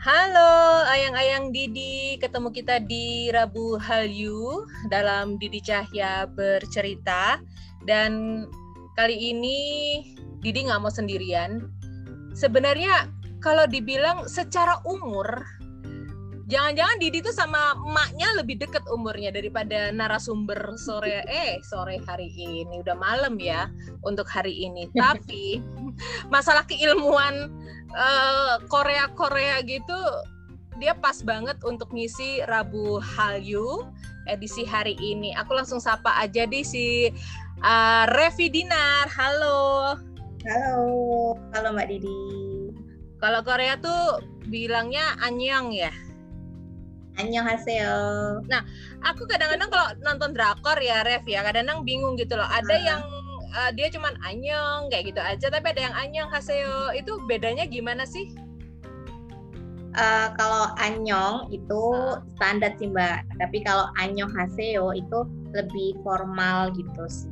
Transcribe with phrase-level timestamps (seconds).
[0.00, 7.36] Halo ayang-ayang Didi, ketemu kita di Rabu Halyu dalam Didi Cahya bercerita
[7.84, 8.48] dan
[8.96, 9.60] kali ini
[10.40, 11.68] Didi nggak mau sendirian.
[12.32, 13.12] Sebenarnya
[13.44, 15.44] kalau dibilang secara umur,
[16.48, 22.80] jangan-jangan Didi tuh sama emaknya lebih deket umurnya daripada narasumber sore eh sore hari ini
[22.80, 23.68] udah malam ya
[24.00, 24.88] untuk hari ini.
[24.96, 25.60] Tapi
[26.32, 27.52] masalah keilmuan
[27.94, 29.98] uh, Korea-Korea gitu
[30.80, 33.84] dia pas banget untuk ngisi Rabu Hallyu
[34.24, 35.36] edisi hari ini.
[35.36, 37.12] Aku langsung sapa aja di si
[37.60, 39.04] uh, Revi Dinar.
[39.12, 39.94] Halo.
[40.48, 40.80] Halo.
[41.52, 42.20] Halo Mbak Didi.
[43.20, 45.92] Kalau Korea tuh bilangnya anyang ya.
[47.20, 47.92] Anyong hasil.
[48.48, 48.64] Nah,
[49.04, 52.48] aku kadang-kadang kalau nonton drakor ya Rev ya, kadang-kadang bingung gitu loh.
[52.48, 52.80] Ada uh.
[52.80, 53.00] yang
[53.54, 58.06] uh, dia cuman anyong kayak gitu aja tapi ada yang anyong haseo itu bedanya gimana
[58.06, 58.30] sih
[59.94, 62.22] uh, kalau anyong itu uh.
[62.38, 65.18] standar sih mbak tapi kalau anyong haseo itu
[65.54, 67.30] lebih formal gitu sih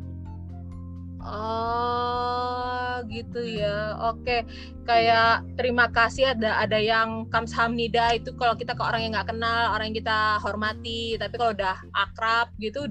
[1.19, 3.98] Oh, gitu ya.
[4.06, 4.47] Oke,
[4.86, 9.75] kayak terima kasih ada ada yang kamsahamnida itu kalau kita ke orang yang nggak kenal,
[9.75, 11.19] orang yang kita hormati.
[11.19, 12.86] Tapi kalau udah akrab gitu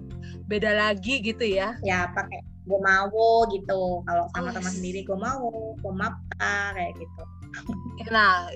[0.45, 1.79] beda lagi gitu ya.
[1.81, 7.23] Ya, pakai gue mau gitu kalau sama teman sendiri gue mau gue mapta kayak gitu
[8.13, 8.51] nah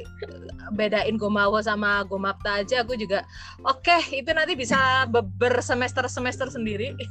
[0.76, 3.24] bedain mau sama gue mapta aja aku juga
[3.64, 6.92] oke okay, itu nanti bisa beber semester semester sendiri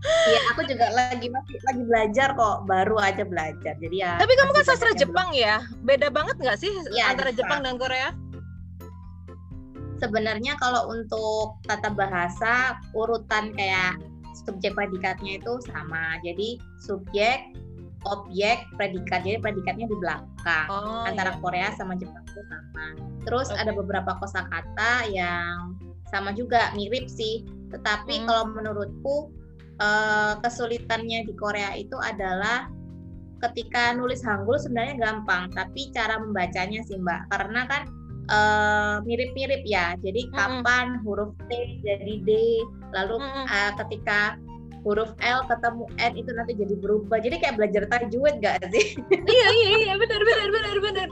[0.00, 3.76] Iya, aku juga lagi masih lagi belajar kok, baru aja belajar.
[3.76, 4.16] Jadi ya.
[4.16, 8.16] Tapi kamu kan sastra Jepang ya, beda banget nggak sih ya, antara Jepang dan Korea?
[10.00, 14.00] Sebenarnya kalau untuk tata bahasa urutan kayak
[14.44, 16.16] subjek predikatnya itu sama.
[16.24, 17.52] Jadi subjek,
[18.08, 19.20] objek, predikat.
[19.24, 20.66] Jadi predikatnya di belakang.
[20.68, 21.40] Oh, Antara iya.
[21.40, 22.86] Korea sama Jepang itu sama.
[23.28, 23.60] Terus okay.
[23.60, 25.76] ada beberapa kosakata yang
[26.08, 27.44] sama juga mirip sih.
[27.70, 28.26] Tetapi hmm.
[28.26, 29.16] kalau menurutku
[29.78, 32.66] uh, kesulitannya di Korea itu adalah
[33.40, 37.32] ketika nulis Hangul sebenarnya gampang, tapi cara membacanya sih Mbak.
[37.32, 37.82] Karena kan
[38.30, 39.96] mirip eh, mirip-mirip ya.
[39.98, 40.36] Jadi mm -hmm.
[40.36, 42.30] kapan huruf T jadi D,
[42.92, 43.44] lalu mm -hmm.
[43.46, 44.20] uh, ketika
[44.80, 47.20] huruf L ketemu N itu nanti jadi berubah.
[47.20, 48.96] Jadi kayak belajar tajwid gak sih?
[49.28, 51.08] iya iya iya benar benar benar benar.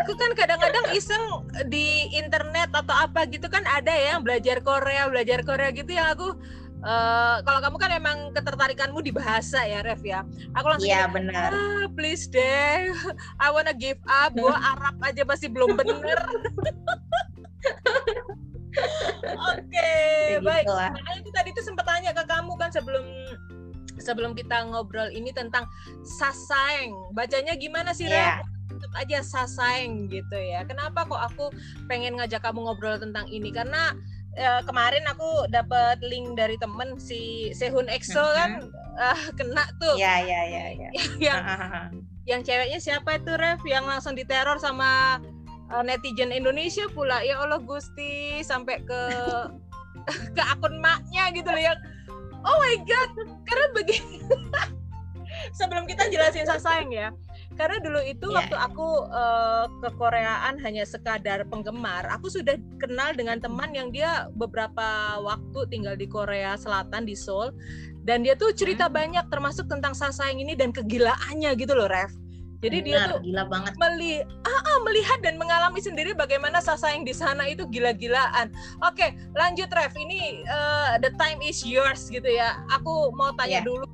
[0.00, 5.44] Aku kan kadang-kadang iseng di internet atau apa gitu kan ada ya belajar Korea, belajar
[5.44, 6.32] Korea gitu yang aku
[6.78, 10.22] Uh, kalau kamu kan emang ketertarikanmu di bahasa ya Rev ya
[10.54, 12.94] aku langsung iya benar ah, please deh
[13.42, 16.22] I wanna give up gua Arab aja masih belum bener
[19.54, 20.66] okay, baik.
[20.66, 23.04] Makanya itu tadi tuh sempat tanya ke kamu kan sebelum
[23.98, 25.66] sebelum kita ngobrol ini tentang
[26.06, 26.94] sasaeng.
[27.12, 28.40] Bacanya gimana sih, yeah.
[28.70, 30.62] Tetap aja sasaeng gitu ya.
[30.64, 31.46] Kenapa kok aku
[31.90, 33.50] pengen ngajak kamu ngobrol tentang ini?
[33.50, 33.90] Karena
[34.38, 38.34] uh, kemarin aku dapat link dari temen si Sehun EXO uh-huh.
[38.34, 38.50] kan
[38.98, 39.98] uh, kena tuh.
[39.98, 40.64] Iya iya iya.
[40.78, 40.90] Ya.
[41.26, 41.40] yang
[42.28, 45.18] yang ceweknya siapa itu Rev yang langsung diteror sama
[45.72, 49.00] uh, netizen Indonesia pula ya Allah Gusti sampai ke
[50.36, 51.78] ke akun maknya gitu loh yang
[52.44, 53.10] oh my god
[53.44, 54.22] karena begini
[55.58, 57.08] sebelum kita jelasin sayang ya
[57.58, 58.38] karena dulu itu yeah.
[58.38, 64.30] waktu aku uh, ke Koreaan hanya sekadar penggemar aku sudah kenal dengan teman yang dia
[64.38, 67.50] beberapa waktu tinggal di Korea Selatan di Seoul
[68.06, 68.94] dan dia tuh cerita hmm.
[68.94, 72.14] banyak termasuk tentang Sasayang ini dan kegilaannya gitu loh Ref
[72.58, 73.72] jadi Benar, dia tuh gila banget.
[73.78, 78.50] Meli ah, ah, melihat dan mengalami sendiri bagaimana Sasayang di sana itu gila-gilaan.
[78.82, 79.94] Oke, lanjut Ref.
[79.94, 82.58] Ini uh, the time is yours gitu ya.
[82.74, 83.66] Aku mau tanya yeah.
[83.66, 83.86] dulu,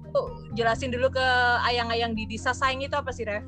[0.56, 1.26] jelasin dulu ke
[1.68, 3.44] ayang-ayang di Sasayang itu apa sih Ref?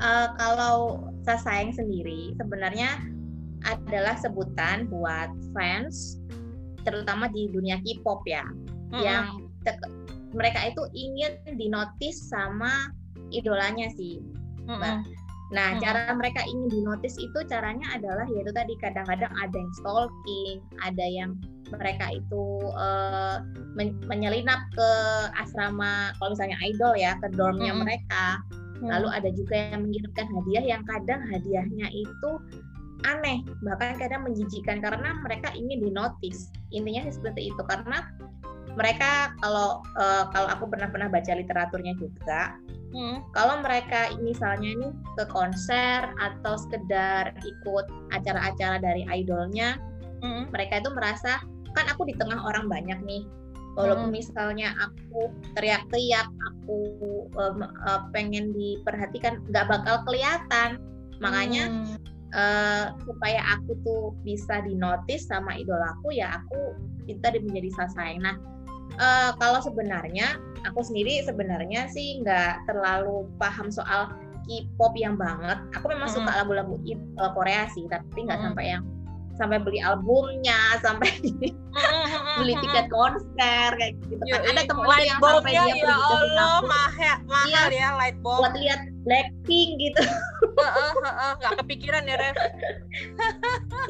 [0.00, 3.00] uh, kalau Sasayang sendiri sebenarnya
[3.64, 6.20] adalah sebutan buat fans
[6.84, 9.00] terutama di dunia K-pop ya mm-hmm.
[9.00, 9.48] yang
[10.36, 12.92] mereka itu ingin dinotis sama
[13.34, 14.22] idolanya sih
[14.70, 15.02] mm-hmm.
[15.52, 15.84] Nah, mm-hmm.
[15.86, 21.30] cara mereka ingin dinotis itu caranya adalah yaitu tadi kadang-kadang ada yang stalking, ada yang
[21.68, 23.44] mereka itu uh,
[23.76, 24.90] men- menyelinap ke
[25.36, 27.86] asrama kalau misalnya idol ya ke dormnya mm-hmm.
[27.86, 28.40] mereka
[28.84, 28.90] Hmm.
[28.90, 32.30] Lalu ada juga yang mengirimkan hadiah yang kadang hadiahnya itu
[33.04, 36.52] aneh, bahkan kadang menjijikan karena mereka ingin dinotis.
[36.72, 38.12] Intinya sih seperti itu karena
[38.74, 42.58] mereka kalau uh, kalau aku pernah pernah baca literaturnya juga,
[42.94, 43.18] hmm.
[43.34, 44.88] kalau mereka misalnya ini
[45.18, 49.76] ke konser atau sekedar ikut acara-acara dari idolnya,
[50.22, 50.54] hmm.
[50.54, 51.42] mereka itu merasa
[51.74, 53.26] kan aku di tengah orang banyak nih,
[53.74, 54.18] walaupun hmm.
[54.22, 56.78] misalnya aku teriak-teriak aku
[57.34, 60.78] um, uh, pengen diperhatikan nggak bakal kelihatan
[61.18, 61.96] makanya hmm.
[62.34, 66.78] uh, supaya aku tuh bisa dinotis sama idolaku ya aku
[67.10, 68.36] kita menjadi sasayang nah
[68.98, 74.10] uh, kalau sebenarnya aku sendiri sebenarnya sih nggak terlalu paham soal
[74.44, 75.56] K-pop yang banget.
[75.80, 76.16] Aku memang hmm.
[76.20, 76.76] suka lagu-lagu
[77.16, 78.46] uh, Korea sih, tapi nggak hmm.
[78.52, 78.84] sampai yang
[79.34, 81.10] sampai beli albumnya, sampai
[82.38, 84.40] beli tiket konser kayak gitu kan.
[84.52, 88.46] Ada temen yang sampai dia ya pergi ke Allah, mahal, mahal ya, ya light bulb.
[88.46, 90.02] Buat lihat Blackpink gitu.
[91.40, 92.36] Nggak kepikiran ya, Rev.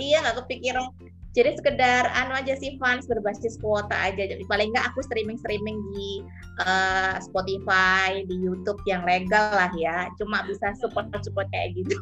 [0.01, 0.87] iya, nggak kepikiran
[1.35, 5.83] jadi sekedar anu aja sih fans berbasis kuota aja jadi paling nggak aku streaming streaming
[5.91, 6.23] di
[6.63, 11.99] uh, Spotify di YouTube yang legal lah ya cuma bisa support support kayak gitu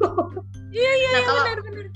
[0.77, 1.89] iya iya nah iya, kalau benar benar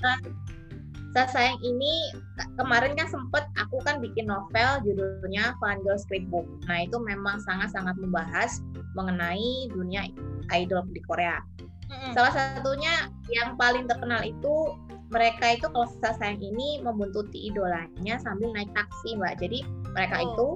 [1.17, 2.13] saya sayang ini
[2.61, 6.45] kemarin kan sempet aku kan bikin novel judulnya Fangirl Scriptbook.
[6.69, 8.61] Nah itu memang sangat-sangat membahas
[8.93, 10.05] mengenai dunia
[10.53, 11.41] idol di Korea.
[11.89, 12.11] Mm-hmm.
[12.13, 14.77] Salah satunya yang paling terkenal itu
[15.07, 19.63] mereka itu kalau sayang ini membuntuti idolanya sambil naik taksi mbak jadi
[19.95, 20.25] mereka oh.
[20.27, 20.47] itu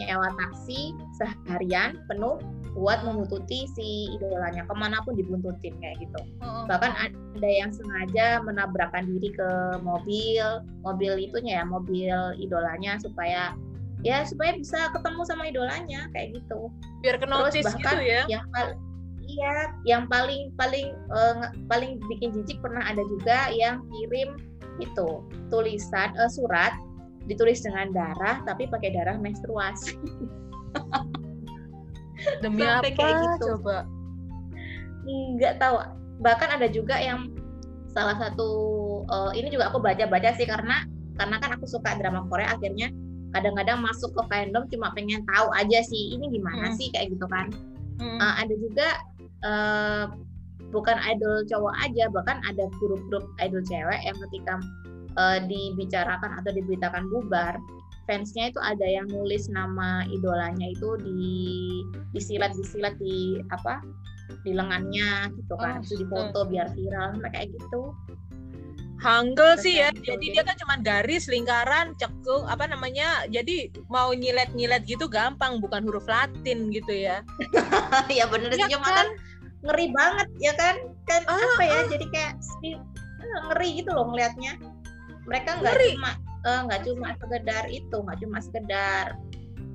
[0.00, 2.40] nyewa taksi seharian penuh
[2.78, 6.64] buat membuntuti si idolanya ke mana pun dibuntutin kayak gitu oh.
[6.70, 6.94] bahkan
[7.36, 9.50] ada yang sengaja menabrakkan diri ke
[9.82, 13.52] mobil mobil itunya ya mobil idolanya supaya
[14.06, 16.70] ya supaya bisa ketemu sama idolanya kayak gitu
[17.02, 18.46] biar kenotis Terus bahkan gitu ya yang
[19.38, 24.34] iya yang paling paling uh, paling bikin jijik pernah ada juga yang kirim
[24.82, 26.74] itu tulisan uh, surat
[27.30, 29.94] ditulis dengan darah tapi pakai darah menstruasi
[32.42, 33.46] demi Sampai apa kayak gitu.
[33.54, 33.86] coba
[35.08, 35.76] nggak tahu
[36.20, 37.30] bahkan ada juga yang
[37.88, 38.48] salah satu
[39.08, 40.84] uh, ini juga aku baca-baca sih karena
[41.16, 42.92] karena kan aku suka drama Korea akhirnya
[43.32, 46.76] kadang-kadang masuk ke fandom cuma pengen tahu aja sih ini gimana hmm.
[46.76, 47.52] sih kayak gitu kan
[48.00, 48.18] hmm.
[48.20, 48.88] uh, ada juga
[49.44, 50.10] uh,
[50.70, 54.54] bukan idol cowok aja bahkan ada grup-grup idol cewek yang ketika
[55.16, 57.56] uh, dibicarakan atau diberitakan bubar
[58.08, 61.36] fansnya itu ada yang nulis nama idolanya itu di
[62.16, 63.84] disilat disilat di apa
[64.48, 67.92] di lengannya gitu kan oh, itu difoto biar viral kayak gitu.
[68.98, 74.82] Hangul sih ya, jadi dia kan cuma garis, lingkaran, cekung, apa namanya, jadi mau nyilet-nyilet
[74.90, 77.22] gitu gampang, bukan huruf Latin gitu ya.
[78.10, 79.08] Iya bener ya, cuma kan, kan
[79.66, 80.76] ngeri banget ya kan?
[81.08, 81.84] Kan ah, apa ya ah.
[81.90, 82.32] jadi kayak
[82.66, 82.78] eh,
[83.50, 84.58] ngeri gitu loh ngelihatnya
[85.28, 86.10] mereka nggak cuma
[86.46, 89.06] eh, nggak uh, cuma sekedar itu nggak cuma sekedar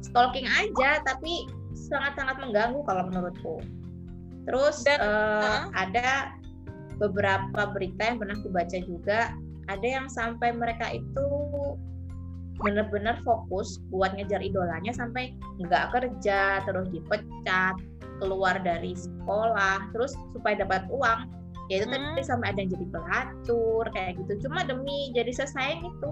[0.01, 1.45] stalking aja tapi
[1.75, 3.55] sangat-sangat mengganggu kalau menurutku.
[4.43, 5.63] Terus Dan, uh, uh.
[5.71, 6.35] ada
[6.99, 9.19] beberapa berita yang pernah dibaca juga.
[9.71, 11.27] Ada yang sampai mereka itu
[12.61, 17.75] benar-benar fokus buat ngejar idolanya sampai nggak kerja terus dipecat
[18.23, 21.27] keluar dari sekolah terus supaya dapat uang
[21.67, 22.15] ya itu hmm.
[22.15, 26.11] tadi sampai ada yang jadi pelacur kayak gitu cuma demi jadi sesayang itu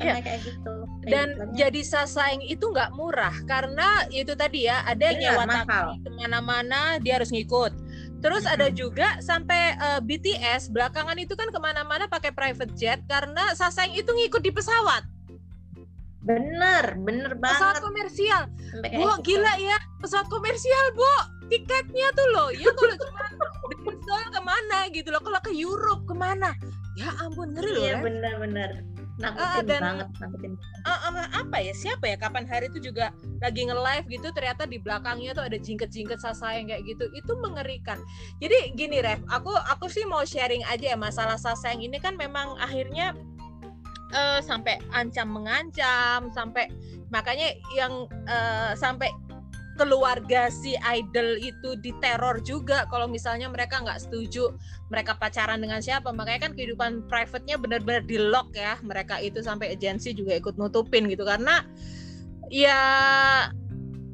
[0.00, 0.20] ya.
[0.20, 1.44] kayak gitu kayak dan gitu.
[1.56, 7.00] jadi sasayang itu nggak murah karena itu tadi ya ada yang nyewa taksi ke mana-mana
[7.00, 7.72] dia harus ngikut
[8.20, 8.52] Terus hmm.
[8.52, 13.56] ada juga sampai uh, eh, BTS belakangan itu kan ke mana-mana pakai private jet karena
[13.56, 15.08] Sasayang itu ngikut di pesawat.
[16.20, 17.60] Bener, bener banget.
[17.60, 18.42] Pesawat komersial.
[18.92, 19.78] Bu, gila ya.
[20.04, 21.12] Pesawat komersial, Bu.
[21.48, 22.48] Tiketnya tuh loh.
[22.52, 23.20] Ya kalau cuma
[24.04, 25.22] dari ke mana gitu loh.
[25.24, 26.52] Kalau ke Europe ke mana?
[26.94, 27.82] Ya ampun, ngeri loh.
[27.82, 28.70] Iya, bener-bener.
[29.20, 30.52] Nakutin uh, dan, banget, nakutin.
[30.80, 31.76] Uh, uh, apa ya?
[31.76, 32.16] Siapa ya?
[32.16, 33.12] Kapan hari itu juga
[33.44, 37.04] lagi nge-live gitu, ternyata di belakangnya tuh ada jingket-jingket sasa yang kayak gitu.
[37.12, 38.00] Itu mengerikan.
[38.40, 39.20] Jadi gini, Rev.
[39.28, 43.12] Aku aku sih mau sharing aja ya masalah sasa yang ini kan memang akhirnya
[44.14, 46.70] uh, sampai ancam mengancam sampai
[47.10, 49.10] makanya yang uh, sampai
[49.80, 54.52] keluarga si idol itu diteror juga kalau misalnya mereka nggak setuju
[54.92, 56.12] mereka pacaran dengan siapa.
[56.12, 58.76] Makanya kan kehidupan private-nya benar-benar di lock ya.
[58.84, 61.24] Mereka itu sampai agensi juga ikut nutupin gitu.
[61.24, 61.64] Karena
[62.52, 62.76] ya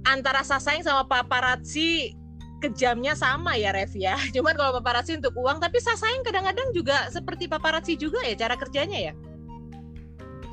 [0.07, 2.15] antara Sasaeng sama paparazzi
[2.62, 4.15] kejamnya sama ya Rev ya.
[4.38, 9.11] Cuman kalau paparazzi untuk uang tapi Sasaeng kadang-kadang juga seperti paparazzi juga ya cara kerjanya
[9.11, 9.15] ya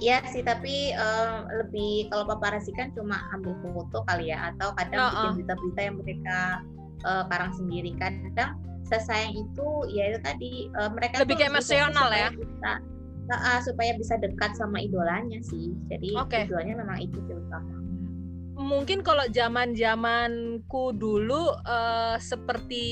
[0.04, 5.00] Iya sih, tapi uh, lebih kalau paparazzi kan cuma ambil foto kali ya, atau kadang
[5.00, 6.40] oh, bikin berita-berita yang mereka
[7.08, 7.96] uh, karang sendiri.
[7.96, 12.36] Kadang sesayang itu, ya itu tadi uh, mereka lebih kayak emosional ya.
[12.36, 12.72] Bisa,
[13.32, 15.72] uh, supaya bisa dekat sama idolanya sih.
[15.88, 16.52] Jadi okay.
[16.52, 17.83] idolanya memang itu sih utama
[18.54, 22.86] mungkin kalau zaman zamanku dulu uh, seperti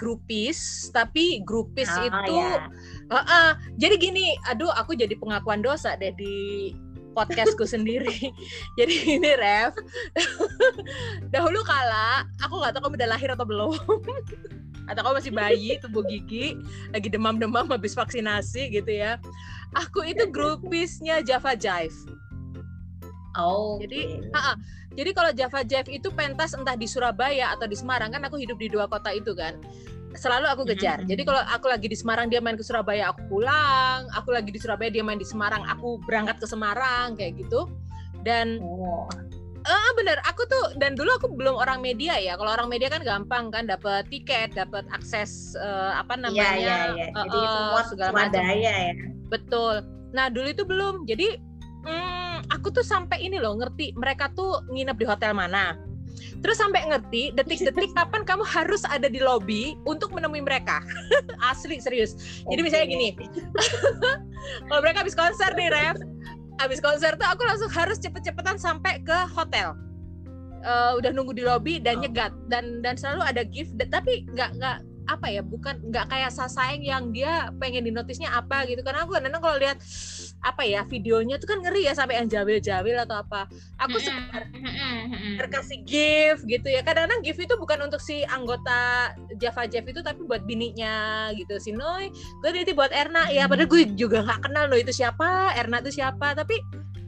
[0.00, 2.68] grupis tapi grupis oh, itu ya.
[3.12, 6.72] uh, uh, jadi gini aduh aku jadi pengakuan dosa deh di
[7.12, 8.32] podcastku sendiri
[8.80, 9.76] jadi ini ref
[11.34, 13.76] dahulu kala aku nggak tahu kamu udah lahir atau belum
[14.90, 16.56] atau kamu masih bayi tubuh gigi
[16.90, 19.20] lagi demam-demam habis vaksinasi gitu ya
[19.76, 21.94] aku itu grupisnya Java Jive
[23.36, 24.32] oh jadi okay.
[24.32, 24.56] uh -uh.
[24.92, 28.60] Jadi kalau Java Jive itu pentas entah di Surabaya atau di Semarang kan aku hidup
[28.60, 29.56] di dua kota itu kan
[30.12, 31.00] selalu aku kejar.
[31.00, 31.10] Mm -hmm.
[31.16, 34.60] Jadi kalau aku lagi di Semarang dia main ke Surabaya aku pulang, aku lagi di
[34.60, 37.68] Surabaya dia main di Semarang aku berangkat ke Semarang kayak gitu.
[38.22, 39.08] Dan oh.
[39.62, 42.34] Uh, bener, aku tuh dan dulu aku belum orang media ya.
[42.34, 46.58] Kalau orang media kan gampang kan, dapat tiket, dapat akses uh, apa iya, namanya, ya,
[46.58, 47.06] ya, ya.
[47.14, 48.42] Jadi uh, semua segala macam.
[48.58, 48.74] ya.
[49.30, 49.74] Betul.
[50.10, 51.06] Nah dulu itu belum.
[51.06, 51.38] Jadi
[51.86, 55.78] hmm, aku tuh sampai ini loh ngerti mereka tuh nginep di hotel mana
[56.42, 60.82] Terus sampai ngerti detik-detik kapan kamu harus ada di lobby untuk menemui mereka.
[61.50, 62.42] Asli serius.
[62.46, 63.08] Jadi misalnya gini.
[64.68, 65.96] kalau mereka habis konser nih, Rev.
[66.60, 69.74] Habis konser tuh aku langsung harus cepet-cepetan sampai ke hotel.
[70.62, 74.78] Uh, udah nunggu di lobby dan nyegat dan dan selalu ada gift tapi nggak nggak
[75.06, 78.80] apa ya bukan nggak kayak sasaeng yang dia pengen di notisnya apa gitu.
[78.86, 79.78] Karena aku kadang kalau lihat
[80.42, 83.50] apa ya videonya tuh kan ngeri ya sampai yang jawil-jawil atau apa.
[83.82, 84.50] Aku sekedar
[85.38, 86.82] terkasih gift gitu ya.
[86.86, 91.58] Kadang-kadang gift itu bukan untuk si anggota Java Jeff itu tapi buat bininya gitu.
[91.58, 93.30] Si Noi gue nanti buat Erna.
[93.30, 96.34] Ya padahal gue juga nggak kenal loh itu siapa Erna itu siapa.
[96.38, 96.58] Tapi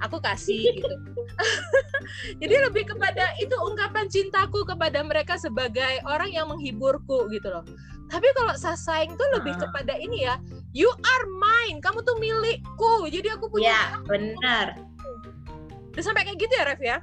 [0.04, 0.96] aku kasih gitu.
[2.40, 7.64] Jadi lebih kepada itu ungkapan cintaku kepada mereka sebagai orang yang menghiburku gitu loh.
[8.12, 9.66] Tapi kalau sasaeng tuh lebih uh.
[9.66, 10.36] kepada ini ya
[10.76, 13.08] you are mine kamu tuh milikku.
[13.08, 14.78] Jadi aku punya ya benar.
[15.96, 16.98] Udah sampai kayak gitu ya Rev ya?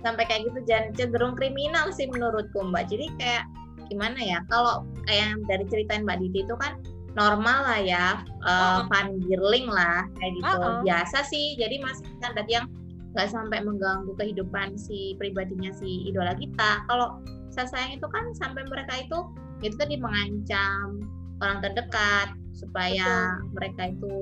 [0.00, 2.84] Sampai kayak gitu jangan cenderung kriminal sih menurutku Mbak.
[2.88, 3.44] Jadi kayak
[3.90, 6.78] gimana ya kalau kayak yang dari ceritain Mbak Diti itu kan
[7.18, 8.06] normal lah ya
[8.46, 10.82] uh, uh fun girling lah kayak gitu -uh.
[10.86, 12.66] biasa sih jadi masih standar yang
[13.10, 17.18] nggak sampai mengganggu kehidupan si pribadinya si idola kita kalau
[17.50, 19.18] saya sayang itu kan sampai mereka itu
[19.66, 21.02] itu tadi mengancam
[21.42, 23.50] orang terdekat supaya Betul.
[23.58, 24.14] mereka itu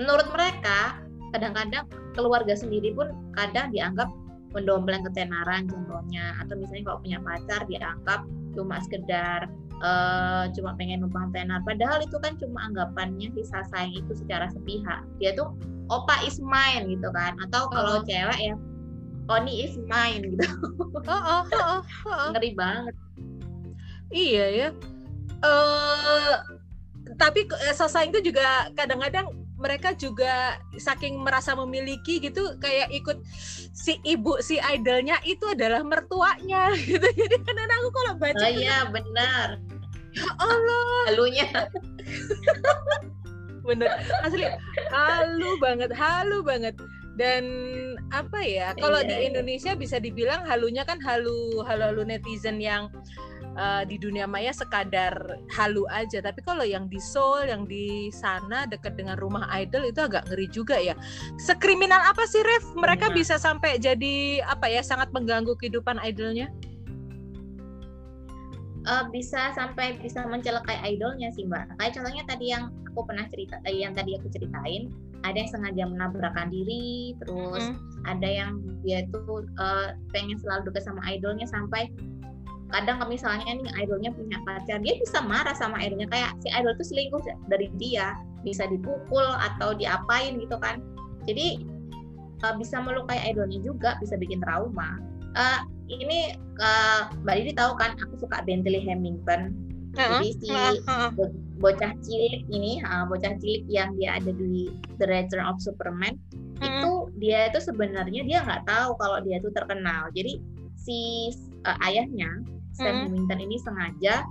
[0.00, 1.02] menurut mereka
[1.36, 1.84] kadang-kadang
[2.16, 4.08] keluarga sendiri pun kadang dianggap
[4.56, 8.20] mendompleng ketenaran contohnya atau misalnya kalau punya pacar dianggap
[8.56, 14.12] cuma sekedar uh, cuma pengen numpang tenar padahal itu kan cuma anggapannya si sayang itu
[14.14, 15.04] secara sepihak.
[15.22, 15.54] Dia tuh
[15.88, 17.38] opa is mine gitu kan.
[17.42, 18.04] Atau kalau oh.
[18.06, 18.54] cewek ya
[19.28, 20.48] Oni is mine gitu.
[21.08, 22.96] Oh, oh, oh, oh, ngeri banget.
[24.08, 24.68] Iya ya.
[25.44, 26.36] Uh,
[27.20, 33.18] tapi eh, Sasaeng itu juga kadang-kadang mereka juga saking merasa memiliki gitu kayak ikut
[33.74, 37.02] si ibu si idolnya itu adalah mertuanya gitu.
[37.02, 39.58] Jadi kadang aku kalau baca oh iya benar.
[40.14, 40.98] Ya Allah.
[41.12, 41.48] Halunya.
[43.68, 44.48] Bener asli
[44.88, 46.72] halu banget halu banget.
[47.18, 47.44] Dan
[48.14, 49.26] apa ya kalau iya, di iya.
[49.26, 52.86] Indonesia bisa dibilang halunya kan halu halu halu netizen yang
[53.58, 55.12] uh, di dunia maya sekadar
[55.52, 56.22] halu aja.
[56.22, 60.46] Tapi kalau yang di Seoul yang di sana dekat dengan rumah idol itu agak ngeri
[60.48, 60.94] juga ya.
[61.36, 62.64] Sekriminal apa sih Ref?
[62.78, 66.48] Mereka bisa sampai jadi apa ya sangat mengganggu kehidupan idolnya?
[68.88, 71.68] Uh, bisa sampai bisa mencelakai idolnya sih mbak.
[71.76, 74.88] Kayak contohnya tadi yang aku pernah cerita eh, yang tadi aku ceritain
[75.26, 78.06] ada yang sengaja menabrakkan diri terus mm -hmm.
[78.06, 78.50] ada yang
[78.86, 81.90] dia tuh uh, pengen selalu dekat sama idolnya sampai
[82.68, 86.84] kadang misalnya nih idolnya punya pacar dia bisa marah sama idolnya kayak si idol itu
[86.84, 88.12] selingkuh dari dia
[88.44, 90.84] bisa dipukul atau diapain gitu kan
[91.24, 91.64] jadi
[92.44, 95.00] uh, bisa melukai idolnya juga bisa bikin trauma
[95.36, 99.56] uh, ini uh, mbak Didi tahu kan aku suka Bentley Hamilton
[99.96, 100.20] uh-huh.
[100.20, 101.10] jadi si uh-huh.
[101.58, 104.68] bocah cilik ini uh, bocah cilik yang dia ada di
[105.00, 106.20] The Return of Superman
[106.60, 106.68] uh-huh.
[106.68, 110.36] itu dia itu sebenarnya dia nggak tahu kalau dia itu terkenal jadi
[110.76, 111.32] si
[111.64, 112.28] uh, ayahnya
[112.78, 113.26] Sam hmm.
[113.34, 114.22] ini sengaja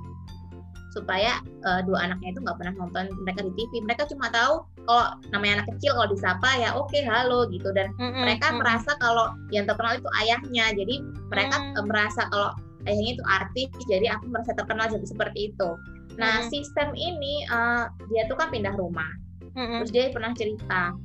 [0.96, 3.86] supaya uh, dua anaknya itu nggak pernah nonton mereka di TV.
[3.86, 7.94] Mereka cuma tahu kalau namanya anak kecil kalau disapa ya oke okay, halo gitu dan
[8.00, 8.64] hmm, mereka hmm.
[8.64, 10.74] merasa kalau yang terkenal itu ayahnya.
[10.74, 10.96] Jadi
[11.30, 11.86] mereka hmm.
[11.86, 12.50] merasa kalau
[12.90, 15.70] ayahnya itu artis, jadi aku merasa terkenal jadi seperti itu.
[16.18, 16.50] Nah hmm.
[16.50, 19.12] sistem ini uh, dia tuh kan pindah rumah,
[19.54, 19.84] hmm.
[19.84, 20.98] terus dia pernah cerita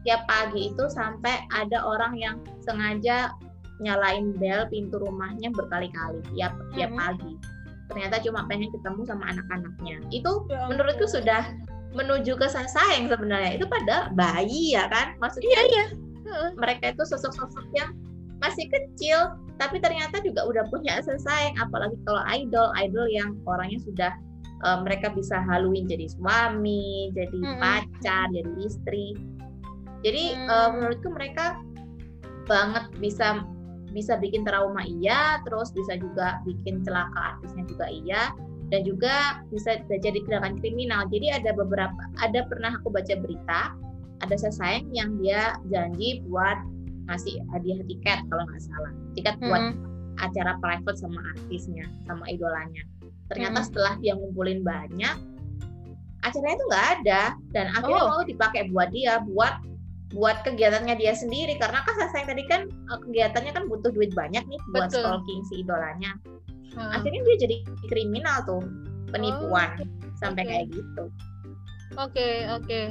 [0.00, 3.36] tiap pagi itu sampai ada orang yang sengaja
[3.80, 7.00] nyalain bel pintu rumahnya berkali-kali tiap tiap mm-hmm.
[7.00, 7.32] pagi
[7.90, 11.42] ternyata cuma pengen ketemu sama anak-anaknya itu ya, menurutku sudah
[11.90, 15.84] menuju ke sayang sebenarnya itu pada bayi ya kan maksudnya iya, iya.
[16.54, 17.90] mereka itu sosok-sosok yang
[18.38, 24.12] masih kecil tapi ternyata juga udah punya sayang apalagi kalau idol idol yang orangnya sudah
[24.64, 27.58] uh, mereka bisa haluin jadi suami jadi hmm.
[27.58, 29.18] pacar jadi istri
[30.00, 30.48] jadi hmm.
[30.48, 31.60] uh, menurutku mereka
[32.48, 33.44] banget bisa
[33.90, 38.22] bisa bikin trauma iya, terus bisa juga bikin celaka artisnya juga iya,
[38.70, 41.06] dan juga bisa jadi tindakan kriminal.
[41.10, 43.74] Jadi ada beberapa, ada pernah aku baca berita,
[44.22, 46.56] ada sesayang yang dia janji buat
[47.10, 49.46] ngasih hadiah tiket kalau nggak salah, tiket hmm.
[49.50, 49.64] buat
[50.22, 52.86] acara private sama artisnya, sama idolanya.
[53.26, 53.66] Ternyata hmm.
[53.66, 55.16] setelah dia ngumpulin banyak,
[56.22, 58.08] acaranya itu nggak ada dan akhirnya oh.
[58.14, 59.58] mau dipakai buat dia, buat
[60.10, 64.42] buat kegiatannya dia sendiri karena kan saya tadi kan eh, kegiatannya kan butuh duit banyak
[64.42, 65.02] nih buat Betul.
[65.06, 66.18] stalking si idolanya.
[66.74, 66.90] Hmm.
[66.94, 67.56] Akhirnya dia jadi
[67.90, 68.62] kriminal tuh,
[69.10, 69.86] penipuan oh,
[70.18, 70.50] sampai okay.
[70.50, 71.04] kayak gitu.
[71.98, 72.66] Oke, okay, oke.
[72.66, 72.84] Okay.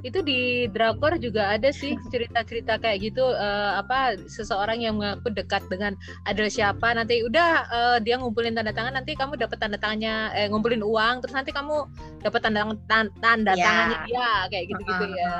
[0.00, 5.62] Itu di drakor juga ada sih cerita-cerita kayak gitu uh, apa seseorang yang mengaku dekat
[5.70, 5.94] dengan
[6.26, 10.46] ada siapa nanti udah uh, dia ngumpulin tanda tangan nanti kamu dapat tanda tangannya eh
[10.50, 11.86] ngumpulin uang terus nanti kamu
[12.22, 13.66] dapat tanda tanda, tanda yeah.
[13.66, 15.18] tangannya dia kayak gitu-gitu uh -huh.
[15.18, 15.38] ya.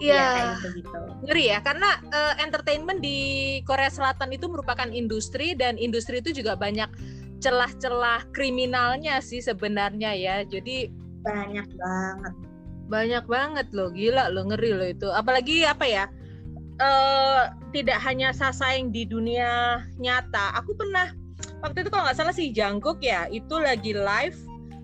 [0.00, 0.98] Iya, ya, gitu.
[1.28, 6.56] ngeri ya karena uh, entertainment di Korea Selatan itu merupakan industri dan industri itu juga
[6.56, 6.88] banyak
[7.44, 10.36] celah-celah kriminalnya sih sebenarnya ya.
[10.48, 10.88] Jadi
[11.20, 12.34] banyak banget.
[12.90, 15.08] Banyak banget loh, gila loh ngeri loh itu.
[15.12, 16.04] Apalagi apa ya?
[16.80, 20.56] Uh, tidak hanya sasaeng di dunia nyata.
[20.64, 21.12] Aku pernah
[21.60, 24.40] waktu itu kalau nggak salah si Jangkook ya, itu lagi live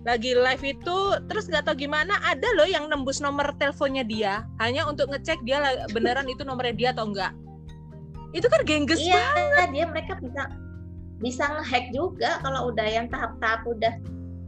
[0.07, 0.97] lagi live itu
[1.27, 4.47] terus nggak tahu gimana ada loh yang nembus nomor teleponnya dia.
[4.63, 5.59] Hanya untuk ngecek dia
[5.91, 7.35] beneran itu nomornya dia atau enggak
[8.35, 9.67] itu kan gengges iya, banget.
[9.71, 10.41] dia mereka bisa
[11.17, 12.37] bisa ngehack juga.
[12.43, 13.93] Kalau udah yang tahap-tahap udah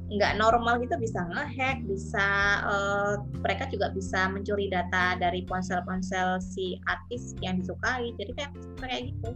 [0.10, 2.26] nggak normal gitu bisa ngehack bisa
[2.66, 8.12] uh, mereka juga bisa mencuri data dari ponsel-ponsel si artis yang disukai.
[8.20, 8.52] Jadi kayak
[8.84, 9.30] kayak gitu.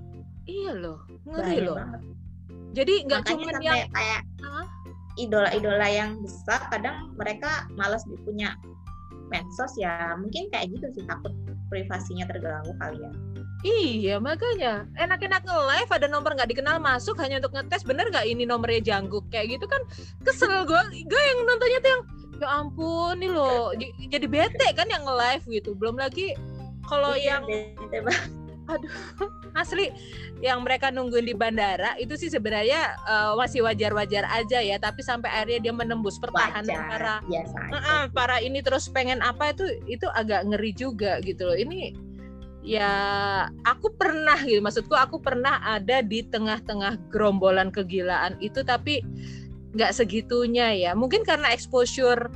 [0.43, 1.77] Iya loh ngeri loh.
[1.79, 2.01] banget.
[2.73, 4.21] jadi nggak cuma yang kayak
[5.19, 8.57] idola-idola yang besar kadang mereka malas punya
[9.29, 11.33] medsos ya mungkin kayak gitu sih takut
[11.69, 13.11] privasinya terganggu kali ya.
[13.63, 14.83] Iya makanya.
[14.99, 19.23] Enak-enak nge-live ada nomor nggak dikenal masuk hanya untuk ngetes bener nggak ini nomornya jangguk
[19.31, 19.79] kayak gitu kan
[20.27, 22.03] kesel gue gue yang nontonnya tuh yang
[22.43, 23.71] ya ampun nih loh
[24.11, 25.71] jadi bete kan yang nge-live gitu.
[25.79, 26.35] Belum lagi
[26.85, 27.97] kalau iya, yang bete
[28.69, 28.91] aduh.
[29.61, 29.93] Asli
[30.41, 35.29] yang mereka nungguin di bandara itu sih sebenarnya uh, masih wajar-wajar aja ya tapi sampai
[35.29, 37.15] akhirnya dia menembus pertahanan wajar, para
[37.71, 41.57] uh, para ini terus pengen apa itu itu agak ngeri juga gitu loh.
[41.57, 41.93] Ini
[42.63, 42.91] ya
[43.67, 49.05] aku pernah gitu maksudku aku pernah ada di tengah-tengah gerombolan kegilaan itu tapi
[49.77, 50.91] nggak segitunya ya.
[50.97, 52.29] Mungkin karena exposure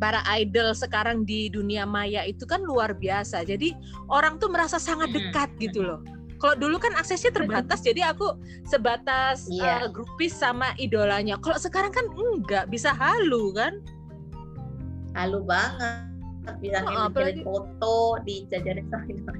[0.00, 3.44] para idol sekarang di dunia maya itu kan luar biasa.
[3.44, 3.76] Jadi
[4.08, 6.00] orang tuh merasa sangat dekat gitu loh.
[6.40, 8.32] Kalau dulu kan aksesnya terbatas, jadi aku
[8.64, 9.84] sebatas yeah.
[9.84, 11.36] uh, grupis sama idolanya.
[11.44, 13.76] Kalau sekarang kan enggak, bisa halu kan?
[15.12, 16.08] Halu banget.
[16.64, 17.44] Bisa oh, apalagi...
[17.44, 19.36] foto di jajaran sama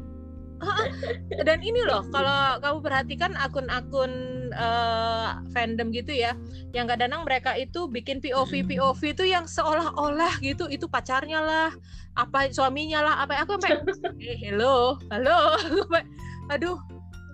[1.49, 4.13] dan ini loh kalau kamu perhatikan akun-akun
[4.53, 6.37] uh, fandom gitu ya
[6.77, 11.71] yang kadang-kadang mereka itu bikin POV POV itu yang seolah-olah gitu itu pacarnya lah
[12.19, 13.81] apa suaminya lah apa aku sampai
[14.21, 15.57] eh, hello halo
[16.53, 16.79] aduh.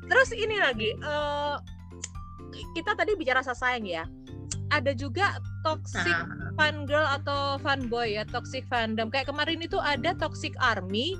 [0.07, 1.59] Terus ini lagi uh,
[2.79, 4.05] kita tadi bicara sayang ya
[4.75, 6.51] ada juga toxic nah.
[6.59, 9.11] fan girl atau fan boy ya toxic fandom.
[9.11, 11.15] Kayak kemarin itu ada toxic army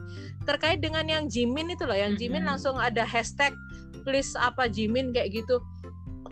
[0.47, 3.55] terkait dengan yang Jimin itu loh yang Jimin langsung ada hashtag
[4.03, 5.63] please apa Jimin kayak gitu.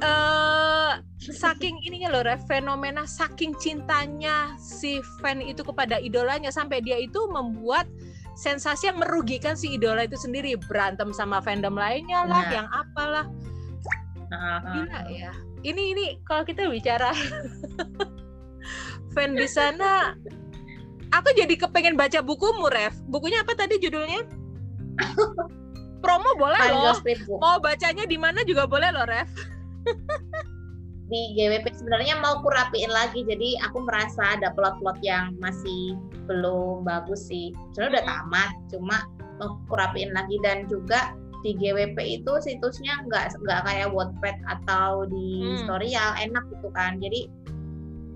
[0.03, 6.99] Uh, saking ininya loh Ref, fenomena saking cintanya si fan itu kepada idolanya sampai dia
[6.99, 7.87] itu membuat
[8.35, 10.59] sensasi yang merugikan si idola itu sendiri.
[10.67, 12.51] Berantem sama fandom lainnya lah nah.
[12.51, 13.27] yang apalah.
[14.35, 15.31] Gila ya
[15.65, 17.11] ini ini kalau kita bicara
[19.17, 20.13] fan di sana
[21.15, 22.95] aku jadi kepengen baca bukumu Ref.
[23.09, 24.27] Bukunya apa tadi judulnya?
[26.05, 27.01] Promo boleh loh.
[27.41, 29.31] mau bacanya di mana juga boleh loh Ref.
[31.05, 35.97] Di GWP sebenarnya mau kurapiin lagi jadi aku merasa ada plot-plot yang masih
[36.29, 37.53] belum bagus sih.
[37.73, 38.97] Sebenarnya udah tamat cuma
[39.41, 40.37] mau kurapiin lagi.
[40.45, 41.13] Dan juga
[41.45, 45.69] di GWP itu situsnya nggak nggak kayak Wattpad atau di hmm.
[45.69, 47.29] Storyal enak gitu kan jadi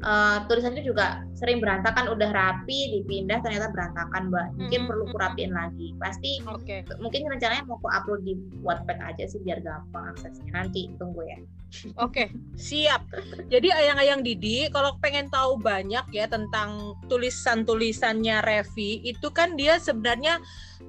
[0.03, 4.89] uh, tulisannya juga sering berantakan udah rapi dipindah ternyata berantakan mbak mungkin hmm.
[4.91, 5.59] perlu hmm, kurapiin hmm.
[5.59, 6.81] lagi pasti okay.
[6.99, 11.39] mungkin rencananya mau aku upload di Wattpad aja sih biar gampang aksesnya nanti tunggu ya
[11.69, 13.05] Oke, okay, siap.
[13.53, 20.41] Jadi ayang-ayang Didi, kalau pengen tahu banyak ya tentang tulisan-tulisannya Revi, itu kan dia sebenarnya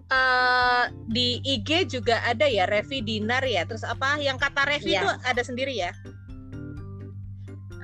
[0.07, 3.67] uh, di IG juga ada ya Revi Dinar ya.
[3.67, 5.03] Terus apa yang kata Revi yeah.
[5.03, 5.91] itu ada sendiri ya?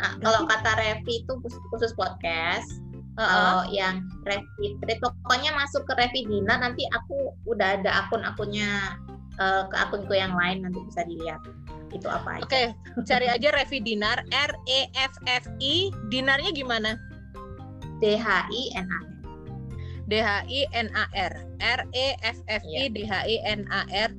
[0.06, 1.34] Nah, kalau kata Revi itu
[1.74, 2.70] khusus podcast.
[3.16, 9.00] Uh, uh, yang Revi, pokoknya masuk ke Revi Dinar nanti aku udah ada akun-akunnya
[9.40, 11.40] uh, ke akunku yang lain nanti bisa dilihat
[11.96, 12.44] itu apa aja.
[12.44, 17.00] Oke, okay, cari aja Revi Dinar R E F F I dinarnya gimana?
[18.04, 19.06] D H I N A R.
[20.12, 22.92] D H I N A R R E F F I iya.
[22.92, 24.12] D H I N A R.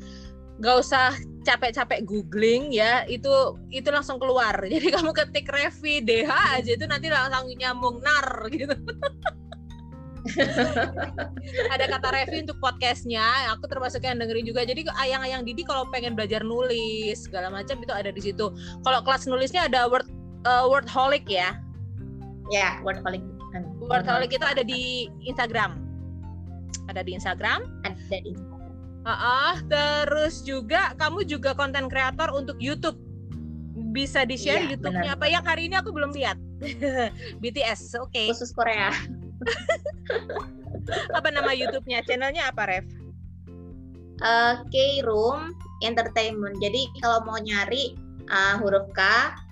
[0.64, 1.12] Gak usah
[1.46, 3.30] capek-capek googling ya, itu
[3.70, 4.58] itu langsung keluar.
[4.74, 8.74] Jadi kamu ketik Revi DH aja itu nanti langsung nyambung nar gitu.
[11.70, 13.22] ada kata Revi untuk podcastnya
[13.54, 14.66] aku termasuk yang dengerin juga.
[14.66, 18.50] Jadi ayang-ayang Didi kalau pengen belajar nulis segala macam itu ada di situ.
[18.82, 20.10] Kalau kelas nulisnya ada word
[20.42, 21.54] uh, wordholic ya?
[22.50, 23.22] Ya wordholic.
[23.86, 25.78] Wordholic itu ada di Instagram.
[26.90, 27.62] Ada di Instagram.
[27.86, 28.55] Ada di Instagram
[29.06, 32.98] uh -uh, terus juga kamu juga konten kreator untuk YouTube
[33.94, 36.36] bisa di share ya, YouTube-nya apa yang hari ini aku belum lihat
[37.40, 38.26] BTS oke okay.
[38.28, 38.90] khusus Korea
[41.16, 42.04] apa nama YouTube-nya?
[42.06, 42.86] Channelnya apa, Rev?
[44.24, 45.52] Uh, K Room
[45.84, 46.56] Entertainment.
[46.62, 47.96] Jadi kalau mau nyari
[48.32, 49.02] uh, huruf K,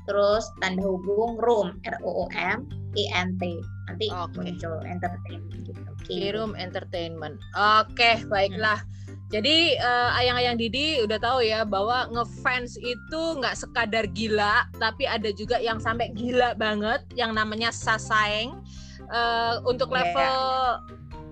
[0.08, 2.64] terus tanda hubung room R O O M
[2.96, 3.60] E N T.
[3.92, 4.40] Nanti okay.
[4.40, 5.82] muncul entertainment gitu.
[6.08, 7.36] K Room Entertainment.
[7.52, 8.80] Oke, okay, baiklah.
[8.80, 9.03] Hmm.
[9.34, 15.34] Jadi uh, ayang-ayang Didi udah tahu ya bahwa ngefans itu nggak sekadar gila, tapi ada
[15.34, 18.62] juga yang sampai gila banget yang namanya sasaeng.
[19.10, 20.00] Uh, untuk iya.
[20.00, 20.38] level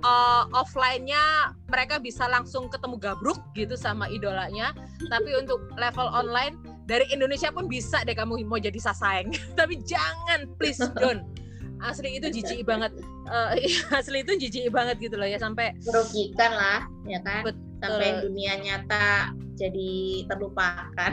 [0.02, 4.74] uh, offline-nya mereka bisa langsung ketemu gabruk gitu sama idolanya.
[5.06, 6.58] Tapi untuk level online
[6.90, 9.30] dari Indonesia pun bisa deh kamu mau jadi sasaeng.
[9.58, 11.22] Tapi jangan please don't.
[11.78, 12.90] Asli itu jijik banget.
[13.30, 13.54] Uh,
[13.98, 17.46] asli itu jijik banget gitu loh ya sampai merugikan lah ya kan?
[17.46, 17.71] Betul.
[17.82, 21.12] Sampai dunia nyata jadi terlupakan.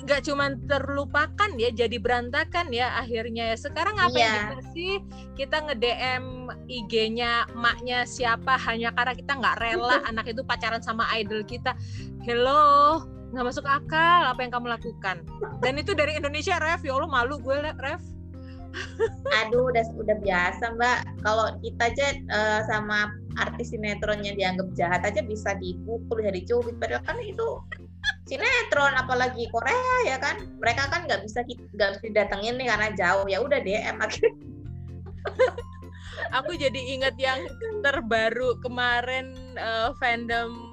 [0.00, 3.56] Nggak cuma terlupakan ya jadi berantakan ya akhirnya ya.
[3.58, 4.24] Sekarang apa yeah.
[4.24, 4.92] yang kita sih?
[5.36, 6.24] Kita nge DM
[6.70, 11.76] IG-nya maknya siapa hanya karena kita nggak rela anak itu pacaran sama idol kita.
[12.24, 15.22] Hello nggak masuk akal apa yang kamu lakukan.
[15.60, 16.82] Dan itu dari Indonesia Ref.
[16.82, 18.02] Ya Allah malu gue Ref
[19.42, 20.98] aduh udah udah biasa mbak.
[21.24, 26.76] Kalau kita aja uh, sama artis sinetron yang dianggap jahat aja bisa dipukul dari cubit
[26.78, 27.62] padahal kan itu
[28.26, 30.46] sinetron apalagi Korea ya kan?
[30.58, 33.26] Mereka kan nggak bisa nggak bisa datengin nih karena jauh.
[33.26, 33.96] Ya udah DM
[36.36, 37.40] aku jadi inget yang
[37.80, 40.69] terbaru kemarin uh, fandom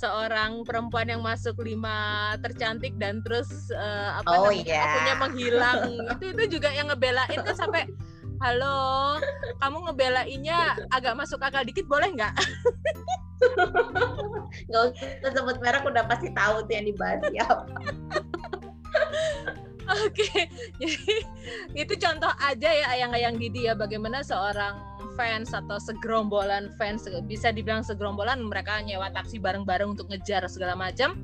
[0.00, 4.84] seorang perempuan yang masuk lima tercantik dan terus uh, apa oh, namanya yeah.
[4.88, 5.80] akunya menghilang.
[6.16, 7.84] Itu itu juga yang ngebelain kan sampai
[8.40, 9.20] halo
[9.60, 12.32] kamu ngebelainnya agak masuk akal dikit boleh nggak?
[14.72, 17.64] Nggak usah sebut merek udah pasti tahu tuh yang dibahas siapa
[19.90, 20.42] Oke, okay.
[20.80, 21.16] jadi
[21.74, 24.78] itu contoh aja ya ayang-ayang Didi ya bagaimana seorang
[25.18, 31.18] fans atau segerombolan fans bisa dibilang segerombolan mereka nyewa taksi bareng-bareng untuk ngejar segala macam.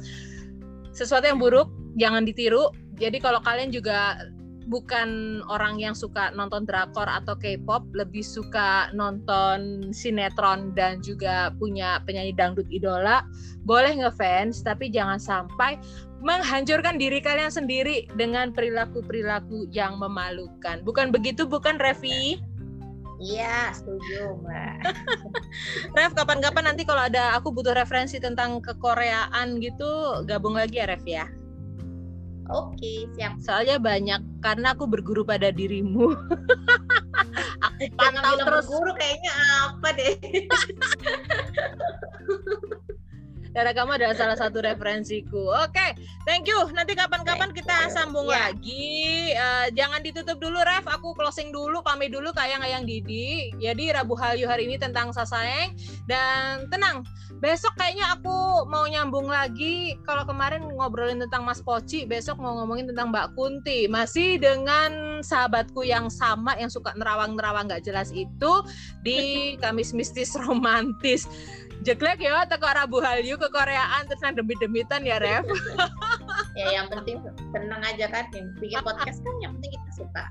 [0.91, 2.75] Sesuatu yang buruk jangan ditiru.
[2.99, 4.19] Jadi kalau kalian juga
[4.67, 12.03] bukan orang yang suka nonton drakor atau K-pop, lebih suka nonton sinetron dan juga punya
[12.03, 13.23] penyanyi dangdut idola,
[13.63, 15.79] boleh ngefans tapi jangan sampai
[16.21, 20.83] menghancurkan diri kalian sendiri dengan perilaku-perilaku yang memalukan.
[20.83, 22.43] Bukan begitu, bukan Revi?
[23.17, 24.77] Iya, setuju, Mbak.
[25.97, 31.05] Rev, kapan-kapan nanti kalau ada aku butuh referensi tentang kekoreaan gitu, gabung lagi ya, Rev
[31.09, 31.25] ya.
[32.51, 33.43] Oke, siap.
[33.43, 36.15] Soalnya banyak karena aku berguru pada dirimu.
[37.67, 38.67] aku pantau terus.
[38.71, 39.33] Berguru kayaknya
[39.67, 40.15] apa deh?
[43.57, 45.49] Karena kamu adalah salah satu referensiku.
[45.65, 45.91] Oke, okay,
[46.29, 46.61] thank you.
[46.77, 48.53] Nanti kapan-kapan kita sambung yeah.
[48.53, 49.33] lagi.
[49.33, 50.85] Uh, jangan ditutup dulu, Ref.
[50.85, 53.49] Aku closing dulu, pamit dulu kayak ayang Didi.
[53.57, 55.73] Jadi Rabu Halyu hari ini tentang Sasaeng.
[56.05, 57.09] Dan tenang,
[57.41, 59.97] besok kayaknya aku mau nyambung lagi.
[60.05, 63.89] Kalau kemarin ngobrolin tentang Mas Poci, besok mau ngomongin tentang Mbak Kunti.
[63.89, 68.53] Masih dengan sahabatku yang sama yang suka nerawang-nerawang nggak jelas itu
[69.01, 69.17] di
[69.65, 71.25] Kamis Mistis Romantis
[71.83, 75.45] jeklek ya teko Rabu Halyu ke Koreaan terus nang demi-demitan ya Rev.
[76.59, 77.21] ya yang penting
[77.53, 80.25] seneng aja kan bikin podcast kan yang penting kita suka.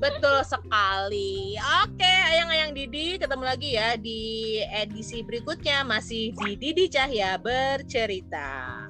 [0.00, 1.58] Betul sekali.
[1.84, 8.83] Oke, ayang-ayang Didi ketemu lagi ya di edisi berikutnya masih di Didi Cahya bercerita.